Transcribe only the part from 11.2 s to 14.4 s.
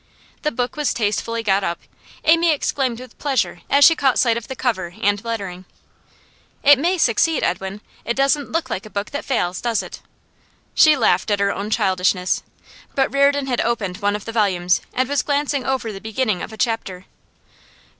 at her own childishness. But Reardon had opened one of the